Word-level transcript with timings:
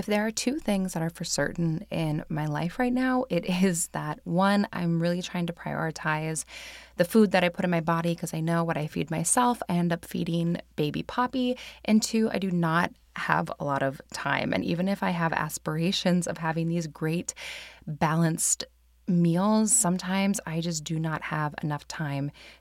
If 0.00 0.06
there 0.06 0.26
are 0.26 0.30
two 0.30 0.58
things 0.58 0.94
that 0.94 1.02
are 1.02 1.10
for 1.10 1.24
certain 1.24 1.84
in 1.90 2.24
my 2.30 2.46
life 2.46 2.78
right 2.78 2.92
now, 2.92 3.26
it 3.28 3.44
is 3.62 3.88
that 3.88 4.18
one, 4.24 4.66
I'm 4.72 4.98
really 4.98 5.20
trying 5.20 5.44
to 5.48 5.52
prioritize 5.52 6.46
the 6.96 7.04
food 7.04 7.32
that 7.32 7.44
I 7.44 7.50
put 7.50 7.66
in 7.66 7.70
my 7.70 7.82
body 7.82 8.14
because 8.14 8.32
I 8.32 8.40
know 8.40 8.64
what 8.64 8.78
I 8.78 8.86
feed 8.86 9.10
myself, 9.10 9.60
I 9.68 9.74
end 9.74 9.92
up 9.92 10.06
feeding 10.06 10.56
baby 10.74 11.02
Poppy. 11.02 11.58
And 11.84 12.02
two, 12.02 12.30
I 12.32 12.38
do 12.38 12.50
not 12.50 12.92
have 13.16 13.52
a 13.60 13.64
lot 13.66 13.82
of 13.82 14.00
time. 14.10 14.54
And 14.54 14.64
even 14.64 14.88
if 14.88 15.02
I 15.02 15.10
have 15.10 15.34
aspirations 15.34 16.26
of 16.26 16.38
having 16.38 16.68
these 16.68 16.86
great, 16.86 17.34
balanced 17.86 18.64
meals, 19.06 19.70
sometimes 19.70 20.40
I 20.46 20.62
just 20.62 20.82
do 20.82 20.98
not 20.98 21.20
have 21.24 21.54
enough 21.62 21.86
time 21.88 22.30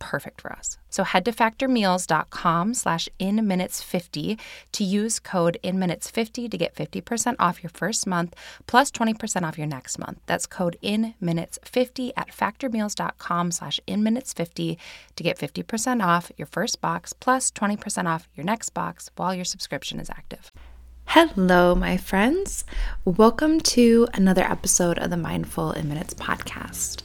perfect 0.00 0.40
for 0.40 0.52
us. 0.52 0.78
So 0.88 1.04
head 1.04 1.24
to 1.26 1.32
factormeals.com 1.32 2.74
slash 2.74 3.08
inminutes50 3.20 4.40
to 4.72 4.84
use 4.84 5.20
code 5.20 5.58
inminutes50 5.62 6.50
to 6.50 6.58
get 6.58 6.74
50% 6.74 7.36
off 7.38 7.62
your 7.62 7.70
first 7.70 8.08
month 8.08 8.34
plus 8.66 8.90
20% 8.90 9.42
off 9.42 9.56
your 9.56 9.68
next 9.68 9.98
month. 9.98 10.18
That's 10.26 10.46
code 10.46 10.76
inminutes50 10.82 12.10
at 12.16 12.30
factormeals.com 12.30 13.52
slash 13.52 13.78
inminutes50 13.86 14.76
to 15.14 15.22
get 15.22 15.38
50% 15.38 16.04
off 16.04 16.32
your 16.36 16.46
first 16.46 16.80
box 16.80 17.12
plus 17.12 17.52
20% 17.52 18.06
off 18.06 18.28
your 18.34 18.44
next 18.44 18.70
box 18.70 19.10
while 19.14 19.34
your 19.34 19.44
subscription 19.44 20.00
is 20.00 20.10
active. 20.10 20.50
Hello, 21.06 21.74
my 21.74 21.96
friends. 21.96 22.64
Welcome 23.04 23.58
to 23.60 24.06
another 24.14 24.44
episode 24.44 24.96
of 24.98 25.10
the 25.10 25.16
Mindful 25.16 25.72
in 25.72 25.88
Minutes 25.88 26.14
podcast. 26.14 27.02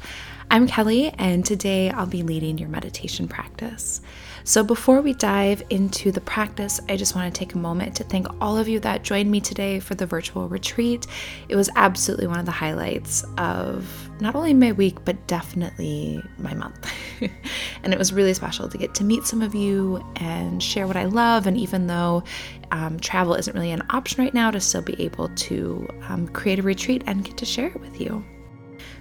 I'm 0.52 0.68
Kelly, 0.68 1.14
and 1.18 1.44
today 1.44 1.90
I'll 1.90 2.06
be 2.06 2.22
leading 2.22 2.58
your 2.58 2.70
meditation 2.70 3.28
practice. 3.28 4.02
So, 4.44 4.64
before 4.64 5.02
we 5.02 5.14
dive 5.14 5.64
into 5.72 6.12
the 6.12 6.22
practice, 6.22 6.80
I 6.88 6.98
just 6.98 7.16
want 7.16 7.34
to 7.34 7.38
take 7.38 7.56
a 7.56 7.58
moment 7.58 7.96
to 7.96 8.04
thank 8.04 8.28
all 8.40 8.58
of 8.58 8.68
you 8.68 8.80
that 8.82 9.04
joined 9.04 9.32
me 9.32 9.42
today 9.42 9.80
for 9.80 9.96
the 9.96 10.06
virtual 10.06 10.48
retreat. 10.48 11.08
It 11.50 11.56
was 11.56 11.70
absolutely 11.76 12.28
one 12.28 12.38
of 12.38 12.46
the 12.46 12.52
highlights 12.52 13.26
of 13.40 14.10
not 14.22 14.36
only 14.36 14.54
my 14.54 14.72
week, 14.72 15.04
but 15.04 15.26
definitely 15.26 16.22
my 16.38 16.54
month. 16.54 16.92
and 17.84 17.92
it 17.92 17.98
was 17.98 18.14
really 18.14 18.36
special 18.36 18.70
to 18.70 18.78
get 18.78 18.94
to 18.96 19.04
meet 19.04 19.26
some 19.26 19.42
of 19.42 19.56
you 19.56 20.06
and 20.18 20.62
share 20.62 20.86
what 20.86 20.96
I 20.96 21.06
love. 21.06 21.48
And 21.48 21.58
even 21.58 21.88
though 21.88 22.24
um, 22.72 23.00
travel 23.00 23.34
isn't 23.34 23.54
really 23.54 23.72
an 23.72 23.84
option 23.90 24.24
right 24.24 24.34
now, 24.34 24.52
to 24.52 24.62
still 24.62 24.84
be 24.84 25.02
able 25.02 25.30
to 25.30 25.88
um, 26.08 26.28
create 26.28 26.60
a 26.60 26.62
retreat 26.62 27.04
and 27.08 27.26
get 27.26 27.36
to 27.38 27.46
share 27.46 27.70
it 27.70 27.82
with 27.82 28.00
you. 28.00 28.24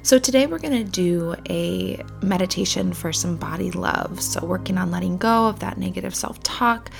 So, 0.04 0.18
today 0.18 0.46
we're 0.46 0.58
going 0.58 0.84
to 0.84 0.90
do 0.92 1.34
a 1.48 2.04
meditation 2.20 2.92
for 2.92 3.10
some 3.10 3.38
body 3.38 3.70
love. 3.70 4.20
So, 4.20 4.44
working 4.44 4.76
on 4.76 4.90
letting 4.90 5.16
go 5.16 5.48
of 5.48 5.60
that 5.60 5.78
negative 5.78 6.14
self 6.14 6.42
talk 6.42 6.90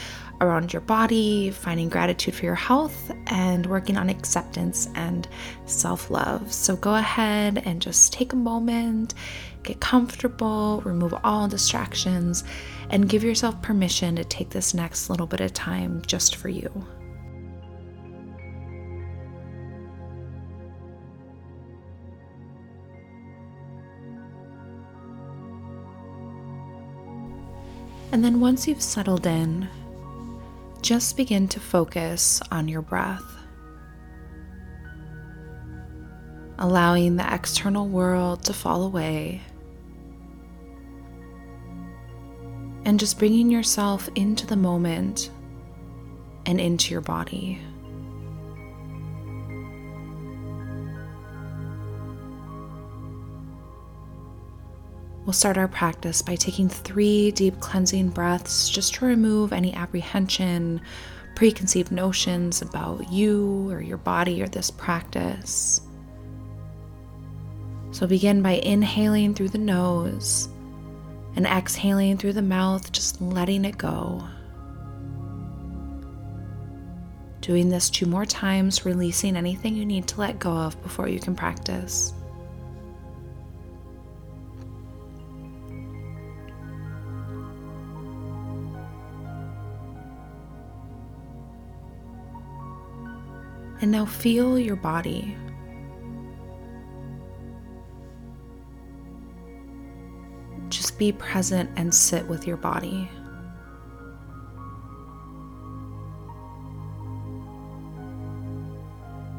around 0.41 0.73
your 0.73 0.81
body, 0.81 1.51
finding 1.51 1.91
gratitude 1.91 2.35
for 2.35 2.47
your 2.47 2.55
health, 2.55 3.13
and 3.27 3.67
working 3.67 3.99
on 3.99 4.09
acceptance 4.09 4.89
and 4.95 5.29
self 5.67 6.11
love. 6.11 6.51
So, 6.51 6.77
go 6.77 6.95
ahead 6.95 7.63
and 7.67 7.83
just 7.83 8.15
take 8.15 8.33
a 8.33 8.37
moment, 8.37 9.13
get 9.65 9.81
comfortable, 9.81 10.81
remove 10.87 11.15
all 11.23 11.47
distractions, 11.47 12.43
and 12.89 13.07
give 13.07 13.23
yourself 13.23 13.61
permission 13.61 14.17
to 14.17 14.25
take 14.25 14.49
this 14.49 14.73
next 14.73 15.11
little 15.11 15.27
bit 15.27 15.43
of 15.43 15.53
time 15.53 16.01
just 16.07 16.37
for 16.37 16.49
you. 16.49 16.87
And 28.15 28.23
then 28.23 28.39
once 28.39 28.69
you've 28.69 28.81
settled 28.81 29.27
in, 29.27 29.69
just 30.83 31.17
begin 31.17 31.49
to 31.49 31.59
focus 31.59 32.41
on 32.53 32.69
your 32.69 32.81
breath, 32.81 33.25
allowing 36.61 37.17
the 37.17 37.35
external 37.35 37.89
world 37.89 38.45
to 38.45 38.53
fall 38.53 38.85
away, 38.85 39.41
and 42.85 43.01
just 43.01 43.19
bringing 43.19 43.51
yourself 43.51 44.09
into 44.15 44.47
the 44.47 44.55
moment 44.55 45.33
and 46.47 46.61
into 46.61 46.93
your 46.93 47.01
body. 47.01 47.61
We'll 55.25 55.33
start 55.33 55.57
our 55.57 55.69
practice 55.69 56.21
by 56.21 56.37
taking 56.37 56.69
three 56.69 57.31
deep 57.31 57.59
cleansing 57.61 58.11
breaths 58.11 58.69
just 58.69 58.95
to 58.95 59.07
remove 59.07 59.55
any 59.55 59.73
apprehension, 59.73 60.83
preconceived 61.35 61.91
notions 61.91 62.61
about 62.61 63.11
you 63.11 63.71
or 63.71 63.81
your 63.81 63.97
body 63.97 64.43
or 64.43 64.49
this 64.49 64.71
practice. 64.71 65.81
So 67.91 68.07
begin 68.07 68.43
by 68.43 68.53
inhaling 68.53 69.35
through 69.35 69.49
the 69.49 69.59
nose 69.59 70.51
and 71.37 71.47
exhaling 71.47 72.19
through 72.19 72.35
the 72.35 72.43
mouth, 72.43 72.93
just 72.93 73.23
letting 73.23 73.65
it 73.65 73.79
go. 73.79 74.23
Doing 77.41 77.71
this 77.71 77.89
two 77.89 78.07
more 78.07 78.27
times, 78.27 78.85
releasing 78.85 79.37
anything 79.37 79.75
you 79.75 79.87
need 79.87 80.07
to 80.09 80.21
let 80.21 80.39
go 80.39 80.51
of 80.51 80.81
before 80.83 81.09
you 81.09 81.19
can 81.19 81.35
practice. 81.35 82.13
And 93.81 93.91
now 93.91 94.07
feel 94.07 94.59
your 94.59 94.77
body. 94.77 95.37
Just 100.69 100.99
be 100.99 101.13
present 101.13 101.71
and 101.77 101.95
sit 101.95 102.27
with 102.27 102.47
your 102.47 102.57
body. 102.57 103.09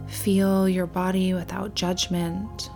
Feel 0.08 0.68
your 0.70 0.88
body 0.88 1.34
without 1.34 1.76
judgment. 1.76 2.70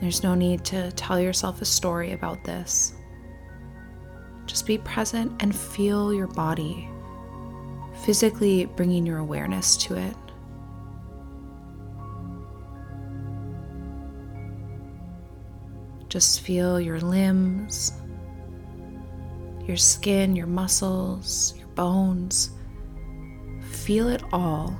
There's 0.00 0.22
no 0.22 0.34
need 0.34 0.64
to 0.66 0.90
tell 0.92 1.20
yourself 1.20 1.60
a 1.60 1.64
story 1.64 2.12
about 2.12 2.42
this. 2.44 2.94
Just 4.46 4.66
be 4.66 4.78
present 4.78 5.42
and 5.42 5.54
feel 5.54 6.12
your 6.14 6.26
body 6.26 6.88
physically 8.10 8.64
bringing 8.64 9.06
your 9.06 9.18
awareness 9.18 9.76
to 9.76 9.94
it. 9.94 10.16
Just 16.08 16.40
feel 16.40 16.80
your 16.80 16.98
limbs, 16.98 17.92
your 19.64 19.76
skin, 19.76 20.34
your 20.34 20.48
muscles, 20.48 21.54
your 21.56 21.68
bones. 21.68 22.50
feel 23.62 24.08
it 24.08 24.24
all. 24.32 24.76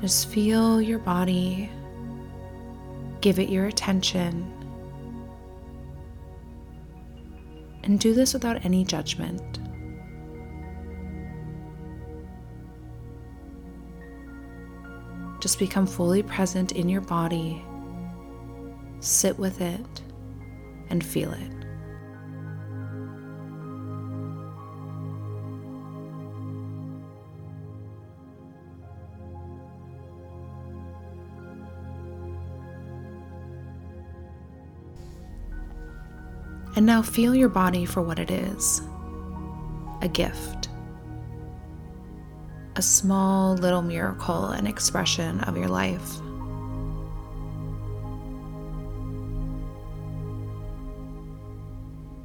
Just 0.00 0.28
feel 0.28 0.80
your 0.80 1.00
body, 1.00 1.68
give 3.20 3.40
it 3.40 3.48
your 3.48 3.66
attention, 3.66 4.54
and 7.88 7.98
do 7.98 8.12
this 8.12 8.34
without 8.34 8.64
any 8.66 8.84
judgment. 8.84 9.60
Just 15.40 15.58
become 15.58 15.86
fully 15.86 16.22
present 16.22 16.72
in 16.72 16.88
your 16.88 17.00
body, 17.00 17.64
sit 19.00 19.38
with 19.38 19.62
it, 19.62 20.02
and 20.90 21.04
feel 21.04 21.32
it. 21.32 21.57
And 36.78 36.86
now 36.86 37.02
feel 37.02 37.34
your 37.34 37.48
body 37.48 37.84
for 37.84 38.02
what 38.02 38.20
it 38.20 38.30
is 38.30 38.82
a 40.00 40.06
gift, 40.06 40.68
a 42.76 42.82
small 42.82 43.56
little 43.56 43.82
miracle 43.82 44.50
and 44.50 44.68
expression 44.68 45.40
of 45.40 45.56
your 45.56 45.66
life. 45.66 46.20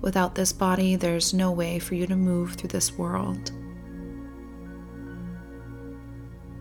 Without 0.02 0.36
this 0.36 0.54
body, 0.54 0.98
there's 0.98 1.34
no 1.34 1.52
way 1.52 1.80
for 1.80 1.96
you 1.96 2.06
to 2.06 2.16
move 2.16 2.54
through 2.54 2.70
this 2.70 2.96
world. 2.96 3.52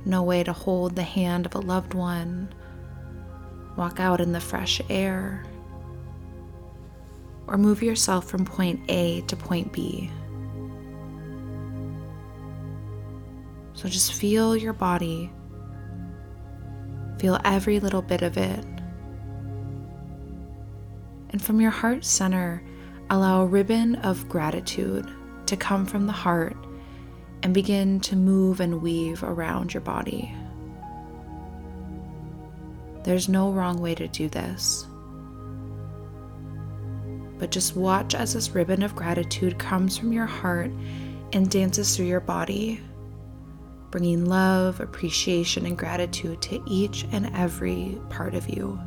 No 0.06 0.23
way 0.23 0.43
to 0.43 0.55
hold 0.55 0.97
the 0.97 1.03
hand 1.03 1.44
of 1.44 1.55
a 1.55 1.61
loved 1.61 1.93
one, 1.93 2.55
walk 3.77 4.00
out 4.00 4.23
in 4.23 4.33
the 4.33 4.41
fresh 4.41 4.81
air, 4.89 5.44
or 7.47 7.59
move 7.59 7.83
yourself 7.83 8.29
from 8.29 8.44
point 8.44 8.81
A 8.89 9.21
to 9.23 9.37
point 9.37 9.73
B. 9.73 10.11
So 13.75 13.89
just 13.89 14.12
feel 14.12 14.56
your 14.56 14.73
body, 14.73 15.31
feel 17.19 17.41
every 17.44 17.81
little 17.81 18.03
bit 18.03 18.23
of 18.23 18.37
it. 18.37 18.65
And 21.31 21.43
from 21.43 21.61
your 21.61 21.71
heart 21.71 22.05
center, 22.05 22.62
allow 23.11 23.43
a 23.43 23.47
ribbon 23.47 23.97
of 23.97 24.29
gratitude 24.29 25.09
to 25.47 25.56
come 25.56 25.87
from 25.87 26.06
the 26.06 26.12
heart 26.12 26.56
and 27.43 27.53
begin 27.53 28.00
to 28.00 28.17
move 28.17 28.61
and 28.61 28.81
weave 28.81 29.25
around 29.25 29.75
your 29.75 29.81
body. 29.81 30.33
There's 33.05 33.29
no 33.29 33.50
wrong 33.50 33.79
way 33.81 33.94
to 33.97 34.06
do 34.06 34.29
this 34.29 34.87
but 37.43 37.50
just 37.50 37.75
watch 37.75 38.15
as 38.15 38.35
this 38.35 38.50
ribbon 38.50 38.85
of 38.85 38.94
gratitude 38.94 39.59
comes 39.59 39.99
from 39.99 40.12
your 40.12 40.27
heart 40.27 40.71
and 41.33 41.50
dances 41.50 41.97
through 41.97 42.06
your 42.06 42.21
body, 42.21 42.81
bringing 43.91 44.27
love, 44.27 44.79
appreciation, 44.79 45.67
and 45.67 45.77
gratitude 45.77 46.41
to 46.41 46.62
each 46.69 47.05
and 47.11 47.35
every 47.35 47.99
part 48.11 48.37
of 48.37 48.49
you. 48.49 48.79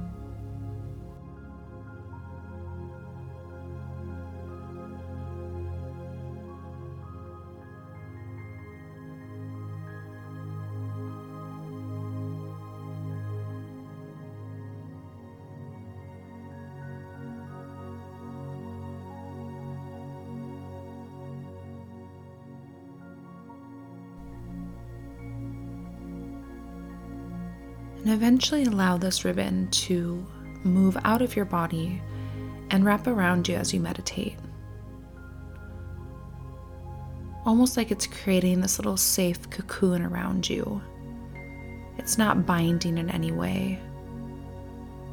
Eventually 28.36 28.66
allow 28.66 28.98
this 28.98 29.24
ribbon 29.24 29.66
to 29.72 30.28
move 30.66 30.98
out 31.06 31.22
of 31.22 31.38
your 31.38 31.46
body 31.46 32.02
and 32.70 32.84
wrap 32.84 33.08
around 33.08 33.48
you 33.48 33.56
as 33.56 33.74
you 33.74 33.80
meditate. 33.80 34.36
Almost 37.46 37.78
like 37.78 37.92
it's 37.92 38.08
creating 38.08 38.60
this 38.60 38.78
little 38.78 38.98
safe 38.98 39.50
cocoon 39.50 40.02
around 40.02 40.50
you. 40.50 40.82
It's 41.98 42.18
not 42.18 42.46
binding 42.46 42.98
in 42.98 43.10
any 43.10 43.32
way, 43.32 43.80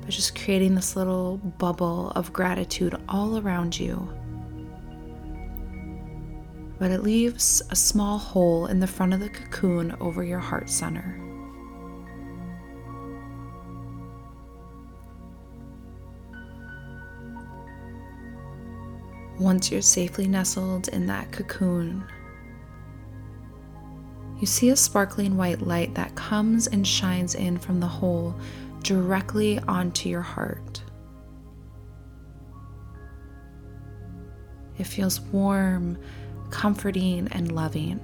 but 0.01 0.11
just 0.11 0.37
creating 0.37 0.75
this 0.75 0.97
little 0.97 1.37
bubble 1.37 2.11
of 2.17 2.33
gratitude 2.33 3.01
all 3.09 3.39
around 3.39 3.79
you. 3.79 4.13
But 6.81 6.91
it 6.91 7.05
leaves 7.05 7.63
a 7.71 7.77
small 7.77 8.19
hole 8.19 8.67
in 8.67 8.81
the 8.81 8.89
front 8.89 9.15
of 9.15 9.21
the 9.21 9.29
cocoon 9.29 9.95
over 10.01 10.25
your 10.25 10.41
heart 10.41 10.69
center. 10.69 11.32
Once 19.43 19.73
you're 19.73 19.83
safely 19.83 20.29
nestled 20.29 20.87
in 20.89 21.05
that 21.05 21.33
cocoon, 21.33 22.05
you 24.39 24.47
see 24.47 24.69
a 24.69 24.77
sparkling 24.77 25.37
white 25.37 25.61
light 25.63 25.93
that 25.95 26.15
comes 26.15 26.69
and 26.69 26.87
shines 26.87 27.35
in 27.35 27.59
from 27.59 27.81
the 27.81 27.87
hole 27.87 28.37
directly 28.85 29.59
onto 29.67 30.09
your 30.09 30.23
heart. 30.23 30.85
It 34.79 34.85
feels 34.85 35.21
warm, 35.21 35.99
comforting, 36.51 37.27
and 37.33 37.51
loving. 37.51 37.99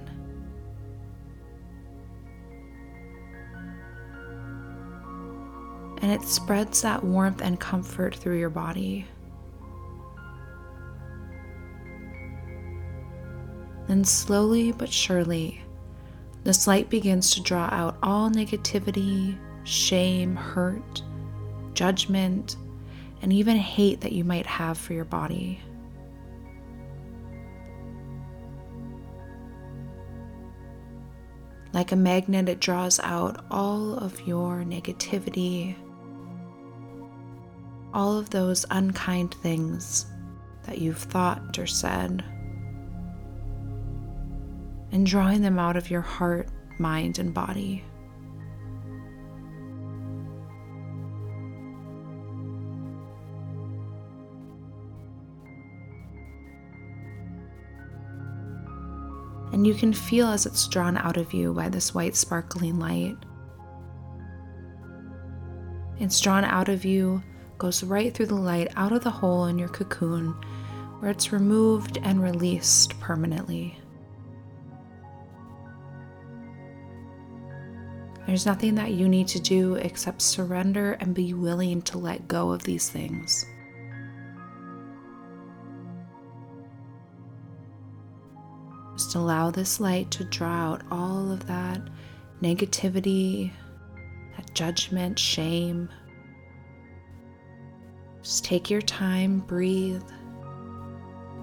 And 6.01 6.11
it 6.11 6.23
spreads 6.23 6.81
that 6.81 7.01
warmth 7.01 7.41
and 7.41 7.57
comfort 7.57 8.13
through 8.13 8.39
your 8.39 8.49
body. 8.49 9.05
Then, 13.89 14.03
slowly 14.03 14.71
but 14.71 14.93
surely, 14.93 15.63
this 16.43 16.67
light 16.67 16.91
begins 16.91 17.33
to 17.33 17.41
draw 17.41 17.67
out 17.71 17.97
all 18.03 18.29
negativity, 18.29 19.35
shame, 19.63 20.35
hurt, 20.35 21.01
judgment, 21.73 22.55
and 23.23 23.33
even 23.33 23.57
hate 23.57 24.01
that 24.01 24.11
you 24.11 24.23
might 24.23 24.45
have 24.45 24.77
for 24.77 24.93
your 24.93 25.05
body. 25.05 25.59
Like 31.73 31.91
a 31.91 31.95
magnet, 31.95 32.47
it 32.47 32.59
draws 32.59 32.99
out 32.99 33.43
all 33.49 33.95
of 33.95 34.21
your 34.27 34.57
negativity, 34.57 35.75
all 37.91 38.19
of 38.19 38.29
those 38.29 38.67
unkind 38.69 39.33
things 39.33 40.05
that 40.67 40.77
you've 40.77 40.99
thought 40.99 41.57
or 41.57 41.65
said 41.65 42.23
and 44.91 45.05
drawing 45.05 45.41
them 45.41 45.59
out 45.59 45.77
of 45.77 45.89
your 45.89 46.01
heart, 46.01 46.47
mind, 46.77 47.19
and 47.19 47.33
body. 47.33 47.83
And 59.51 59.65
you 59.65 59.73
can 59.73 59.93
feel 59.93 60.27
as 60.27 60.45
it's 60.45 60.67
drawn 60.67 60.95
out 60.97 61.17
of 61.17 61.33
you 61.33 61.53
by 61.53 61.69
this 61.69 61.93
white 61.93 62.15
sparkling 62.15 62.79
light. 62.79 63.17
It's 65.99 66.21
drawn 66.21 66.45
out 66.45 66.69
of 66.69 66.85
you, 66.85 67.21
goes 67.57 67.83
right 67.83 68.13
through 68.13 68.27
the 68.27 68.35
light 68.35 68.71
out 68.77 68.93
of 68.93 69.03
the 69.03 69.09
hole 69.09 69.47
in 69.47 69.59
your 69.59 69.67
cocoon, 69.67 70.33
where 70.99 71.11
it's 71.11 71.33
removed 71.33 71.97
and 72.03 72.23
released 72.23 72.97
permanently. 73.01 73.77
There's 78.29 78.45
nothing 78.45 78.75
that 78.75 78.91
you 78.91 79.09
need 79.09 79.27
to 79.29 79.39
do 79.39 79.73
except 79.73 80.21
surrender 80.21 80.91
and 80.99 81.15
be 81.15 81.33
willing 81.33 81.81
to 81.81 81.97
let 81.97 82.27
go 82.27 82.51
of 82.51 82.61
these 82.61 82.87
things. 82.87 83.43
Just 88.95 89.15
allow 89.15 89.49
this 89.49 89.79
light 89.79 90.11
to 90.11 90.25
draw 90.25 90.73
out 90.73 90.83
all 90.91 91.31
of 91.31 91.47
that 91.47 91.81
negativity, 92.39 93.51
that 94.37 94.53
judgment, 94.53 95.17
shame. 95.17 95.89
Just 98.21 98.45
take 98.45 98.69
your 98.69 98.83
time, 98.83 99.39
breathe, 99.39 100.03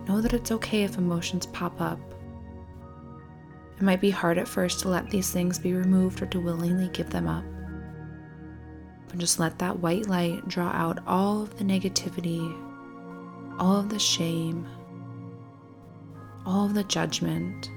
know 0.06 0.20
that 0.20 0.34
it's 0.34 0.52
okay 0.52 0.84
if 0.84 0.98
emotions 0.98 1.46
pop 1.46 1.80
up. 1.80 1.98
It 3.76 3.82
might 3.82 4.00
be 4.00 4.10
hard 4.10 4.38
at 4.38 4.48
first 4.48 4.80
to 4.80 4.88
let 4.88 5.10
these 5.10 5.30
things 5.30 5.58
be 5.58 5.74
removed 5.74 6.22
or 6.22 6.26
to 6.26 6.40
willingly 6.40 6.88
give 6.88 7.10
them 7.10 7.28
up. 7.28 7.44
But 9.08 9.18
just 9.18 9.38
let 9.38 9.58
that 9.58 9.80
white 9.80 10.08
light 10.08 10.48
draw 10.48 10.68
out 10.68 11.00
all 11.06 11.42
of 11.42 11.58
the 11.58 11.64
negativity, 11.64 12.56
all 13.58 13.80
of 13.80 13.90
the 13.90 13.98
shame, 13.98 14.66
all 16.46 16.64
of 16.64 16.74
the 16.74 16.84
judgment, 16.84 17.70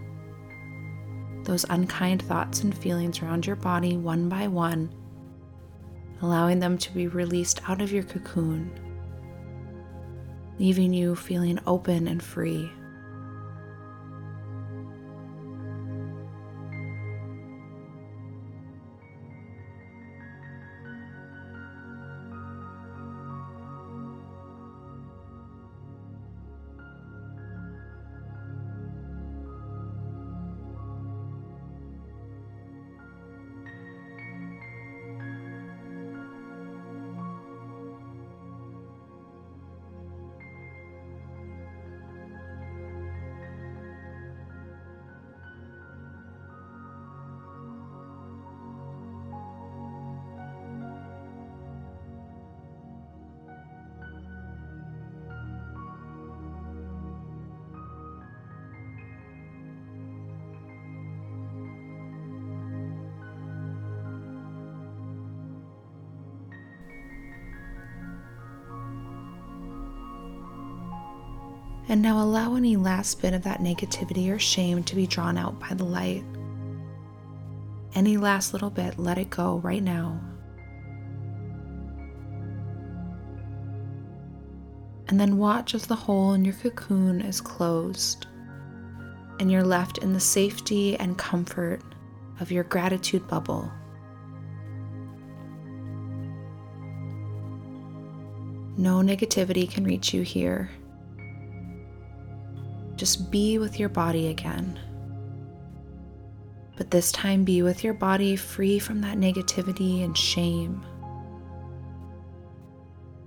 those 1.44 1.66
unkind 1.70 2.22
thoughts 2.22 2.64
and 2.64 2.78
feelings 2.78 3.22
around 3.22 3.46
your 3.46 3.56
body 3.56 3.98
one 3.98 4.30
by 4.30 4.48
one, 4.48 4.94
allowing 6.22 6.60
them 6.60 6.78
to 6.78 6.94
be 6.94 7.08
released 7.08 7.62
out 7.68 7.82
of 7.82 7.92
your 7.92 8.04
cocoon, 8.04 8.72
leaving 10.60 10.94
you 10.94 11.16
feeling 11.16 11.60
open 11.68 12.08
and 12.08 12.24
free. 12.24 12.72
And 71.90 72.04
now 72.04 72.24
allow 72.24 72.56
any 72.56 72.76
last 72.76 73.20
bit 73.20 73.34
of 73.34 73.44
that 73.44 73.62
negativity 73.62 74.32
or 74.32 74.38
shame 74.38 74.84
to 74.84 74.96
be 74.96 75.08
drawn 75.08 75.38
out 75.38 75.60
by 75.60 75.74
the 75.74 75.84
light. 75.84 76.24
Any 77.96 78.16
last 78.16 78.54
little 78.54 78.70
bit, 78.70 79.00
let 79.00 79.18
it 79.18 79.32
go 79.32 79.58
right 79.58 79.82
now. 79.82 80.22
And 85.08 85.20
then 85.20 85.40
watch 85.40 85.74
as 85.74 85.88
the 85.88 85.96
hole 85.96 86.34
in 86.34 86.46
your 86.46 86.54
cocoon 86.54 87.22
is 87.22 87.42
closed 87.42 88.28
and 89.40 89.52
you're 89.52 89.64
left 89.64 89.98
in 89.98 90.14
the 90.14 90.20
safety 90.20 90.96
and 90.98 91.18
comfort 91.18 91.82
of 92.40 92.52
your 92.52 92.66
gratitude 92.66 93.28
bubble. 93.28 93.72
No 98.78 99.00
negativity 99.00 99.70
can 99.70 99.84
reach 99.84 100.14
you 100.14 100.22
here. 100.22 100.70
Just 103.00 103.32
be 103.32 103.58
with 103.60 103.80
your 103.80 103.88
body 103.88 104.28
again. 104.28 104.78
But 106.76 106.92
this 106.92 107.14
time, 107.14 107.46
be 107.46 107.62
with 107.62 107.82
your 107.82 107.94
body 107.94 108.36
free 108.36 108.78
from 108.78 109.00
that 109.00 109.18
negativity 109.18 110.04
and 110.04 110.18
shame. 110.18 110.86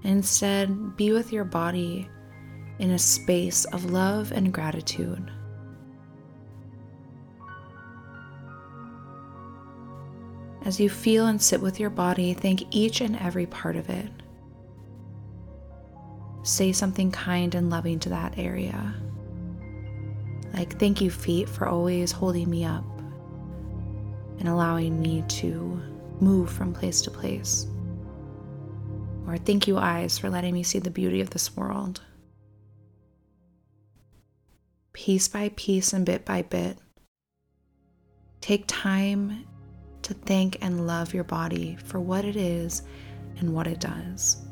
Instead, 0.02 0.94
be 0.94 1.12
with 1.12 1.32
your 1.32 1.44
body 1.44 2.06
in 2.80 2.90
a 2.90 2.98
space 2.98 3.64
of 3.64 3.86
love 3.86 4.30
and 4.30 4.52
gratitude. 4.52 5.30
As 10.66 10.78
you 10.78 10.90
feel 10.90 11.28
and 11.28 11.40
sit 11.40 11.62
with 11.62 11.80
your 11.80 11.88
body, 11.88 12.34
thank 12.34 12.62
each 12.76 13.00
and 13.00 13.16
every 13.16 13.46
part 13.46 13.76
of 13.76 13.88
it. 13.88 14.10
Say 16.42 16.72
something 16.72 17.10
kind 17.10 17.54
and 17.54 17.70
loving 17.70 17.98
to 18.00 18.10
that 18.10 18.36
area. 18.36 18.94
Like, 20.52 20.78
thank 20.78 21.00
you, 21.00 21.10
feet, 21.10 21.48
for 21.48 21.66
always 21.66 22.12
holding 22.12 22.50
me 22.50 22.64
up 22.64 22.84
and 24.38 24.48
allowing 24.48 25.00
me 25.00 25.24
to 25.28 25.80
move 26.20 26.50
from 26.50 26.72
place 26.72 27.00
to 27.02 27.10
place. 27.10 27.66
Or 29.26 29.36
thank 29.38 29.66
you, 29.66 29.78
eyes, 29.78 30.18
for 30.18 30.28
letting 30.28 30.52
me 30.52 30.62
see 30.62 30.78
the 30.78 30.90
beauty 30.90 31.20
of 31.20 31.30
this 31.30 31.56
world. 31.56 32.02
Piece 34.92 35.28
by 35.28 35.50
piece 35.56 35.92
and 35.92 36.04
bit 36.04 36.24
by 36.24 36.42
bit, 36.42 36.76
take 38.40 38.64
time 38.66 39.46
to 40.02 40.12
thank 40.12 40.58
and 40.60 40.86
love 40.86 41.14
your 41.14 41.24
body 41.24 41.78
for 41.84 41.98
what 41.98 42.24
it 42.24 42.36
is 42.36 42.82
and 43.38 43.54
what 43.54 43.66
it 43.66 43.80
does. 43.80 44.44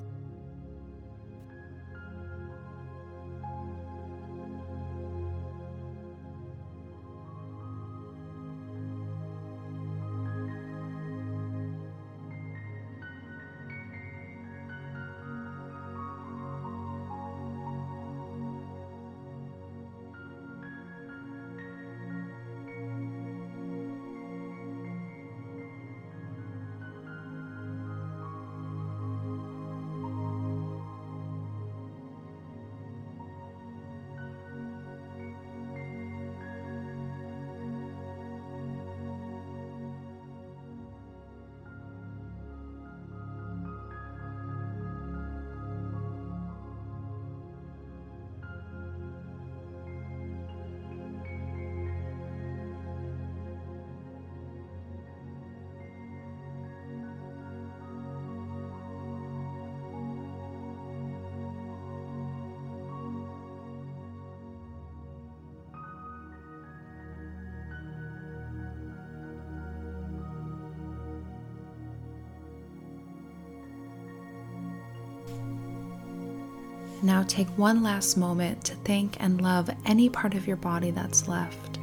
Now 77.02 77.25
take 77.26 77.49
one 77.57 77.83
last 77.83 78.16
moment 78.19 78.62
to 78.64 78.75
thank 78.76 79.16
and 79.21 79.40
love 79.40 79.71
any 79.87 80.11
part 80.11 80.35
of 80.35 80.47
your 80.47 80.59
body 80.59 80.90
that's 80.90 81.28
left 81.28 81.78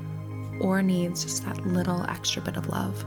or 0.59 0.83
needs 0.83 1.23
just 1.23 1.43
that 1.45 1.65
little 1.65 2.03
extra 2.03 2.41
bit 2.41 2.55
of 2.55 2.67
love. 2.67 3.03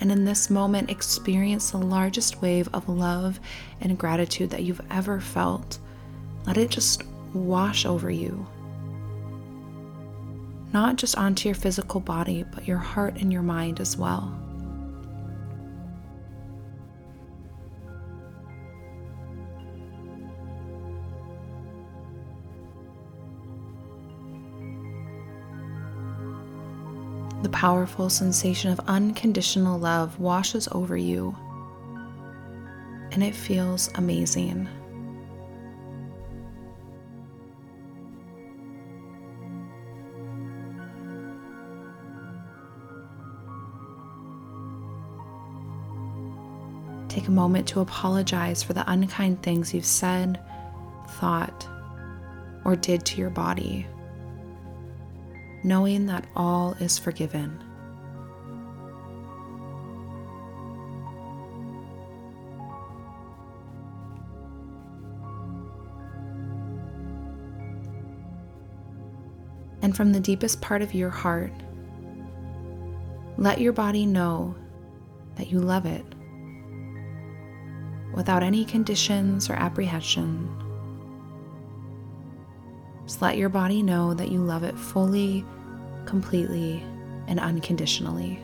And 0.00 0.10
in 0.10 0.24
this 0.24 0.50
moment, 0.50 0.90
experience 0.90 1.70
the 1.70 1.78
largest 1.78 2.42
wave 2.42 2.68
of 2.74 2.88
love 2.88 3.38
and 3.80 3.98
gratitude 3.98 4.50
that 4.50 4.62
you've 4.62 4.82
ever 4.90 5.20
felt. 5.20 5.78
Let 6.46 6.58
it 6.58 6.70
just 6.70 7.04
wash 7.32 7.86
over 7.86 8.10
you 8.10 8.46
not 10.74 10.96
just 10.96 11.16
onto 11.16 11.48
your 11.48 11.54
physical 11.54 12.00
body, 12.00 12.44
but 12.52 12.66
your 12.66 12.78
heart 12.78 13.14
and 13.20 13.32
your 13.32 13.42
mind 13.42 13.78
as 13.78 13.96
well. 13.96 14.36
The 27.42 27.48
powerful 27.50 28.10
sensation 28.10 28.72
of 28.72 28.80
unconditional 28.88 29.78
love 29.78 30.18
washes 30.18 30.66
over 30.72 30.96
you, 30.96 31.36
and 33.12 33.22
it 33.22 33.36
feels 33.36 33.90
amazing. 33.94 34.68
Take 47.24 47.30
a 47.30 47.32
moment 47.32 47.66
to 47.68 47.80
apologize 47.80 48.62
for 48.62 48.74
the 48.74 48.84
unkind 48.86 49.42
things 49.42 49.72
you've 49.72 49.86
said, 49.86 50.38
thought, 51.12 51.66
or 52.66 52.76
did 52.76 53.06
to 53.06 53.18
your 53.18 53.30
body, 53.30 53.86
knowing 55.62 56.04
that 56.04 56.26
all 56.36 56.72
is 56.80 56.98
forgiven. 56.98 57.64
And 69.80 69.96
from 69.96 70.12
the 70.12 70.20
deepest 70.20 70.60
part 70.60 70.82
of 70.82 70.92
your 70.92 71.08
heart, 71.08 71.54
let 73.38 73.62
your 73.62 73.72
body 73.72 74.04
know 74.04 74.54
that 75.36 75.50
you 75.50 75.58
love 75.58 75.86
it 75.86 76.04
without 78.14 78.42
any 78.42 78.64
conditions 78.64 79.50
or 79.50 79.54
apprehension. 79.54 80.48
Just 83.06 83.20
let 83.20 83.36
your 83.36 83.48
body 83.48 83.82
know 83.82 84.14
that 84.14 84.30
you 84.30 84.38
love 84.40 84.62
it 84.62 84.78
fully, 84.78 85.44
completely, 86.06 86.82
and 87.26 87.38
unconditionally. 87.38 88.40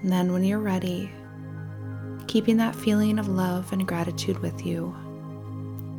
And 0.00 0.12
then, 0.12 0.32
when 0.32 0.44
you're 0.44 0.60
ready, 0.60 1.10
keeping 2.38 2.58
that 2.58 2.76
feeling 2.76 3.18
of 3.18 3.26
love 3.26 3.72
and 3.72 3.84
gratitude 3.84 4.38
with 4.38 4.64
you, 4.64 4.94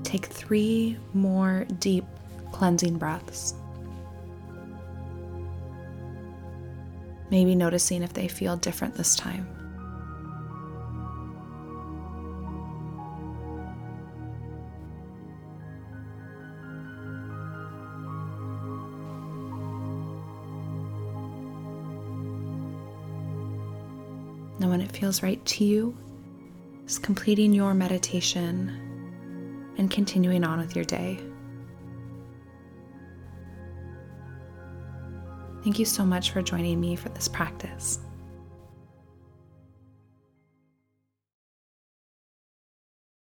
take 0.05 0.25
three 0.25 0.97
more 1.13 1.65
deep 1.79 2.05
cleansing 2.53 2.97
breaths. 2.97 3.55
Maybe 7.29 7.55
noticing 7.55 8.03
if 8.03 8.13
they 8.13 8.29
feel 8.29 8.55
different 8.55 8.95
this 8.95 9.17
time. 9.17 9.49
Now, 24.57 24.69
when 24.69 24.79
it 24.79 24.89
feels 24.93 25.21
right 25.21 25.45
to 25.45 25.65
you, 25.65 25.97
completing 26.97 27.53
your 27.53 27.73
meditation 27.73 29.73
and 29.77 29.91
continuing 29.91 30.43
on 30.43 30.59
with 30.59 30.75
your 30.75 30.85
day. 30.85 31.19
Thank 35.63 35.77
you 35.77 35.85
so 35.85 36.05
much 36.05 36.31
for 36.31 36.41
joining 36.41 36.79
me 36.79 36.95
for 36.95 37.09
this 37.09 37.27
practice. 37.27 37.99